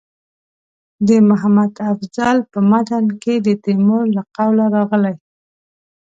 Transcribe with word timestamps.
د 1.07 1.09
محمد 1.29 1.71
افضل 1.91 2.37
په 2.51 2.59
متن 2.71 3.05
کې 3.21 3.35
د 3.45 3.47
تیمور 3.63 4.03
له 4.15 4.23
قوله 4.35 4.65
راغلي. 4.75 5.15